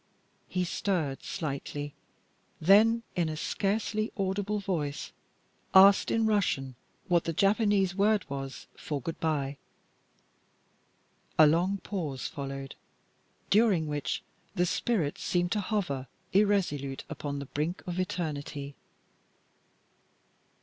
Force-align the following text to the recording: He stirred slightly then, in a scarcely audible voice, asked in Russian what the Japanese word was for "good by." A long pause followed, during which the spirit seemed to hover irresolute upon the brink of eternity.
He 0.47 0.63
stirred 0.63 1.21
slightly 1.21 1.93
then, 2.59 3.03
in 3.15 3.29
a 3.29 3.37
scarcely 3.37 4.11
audible 4.17 4.57
voice, 4.59 5.11
asked 5.75 6.09
in 6.09 6.25
Russian 6.25 6.73
what 7.07 7.25
the 7.25 7.33
Japanese 7.33 7.93
word 7.93 8.27
was 8.27 8.65
for 8.75 8.99
"good 8.99 9.19
by." 9.19 9.57
A 11.37 11.45
long 11.45 11.77
pause 11.83 12.25
followed, 12.27 12.73
during 13.51 13.85
which 13.87 14.23
the 14.55 14.65
spirit 14.65 15.19
seemed 15.19 15.51
to 15.51 15.59
hover 15.61 16.07
irresolute 16.33 17.03
upon 17.07 17.37
the 17.37 17.45
brink 17.45 17.83
of 17.85 17.99
eternity. 17.99 18.73